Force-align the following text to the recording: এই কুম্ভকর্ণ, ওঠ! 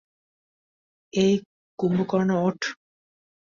এই 1.13 1.33
কুম্ভকর্ণ, 1.79 2.29
ওঠ! 2.45 2.59